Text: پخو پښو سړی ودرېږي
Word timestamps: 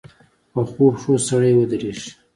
پخو 0.51 0.85
پښو 0.97 1.13
سړی 1.27 1.53
ودرېږي 1.55 2.09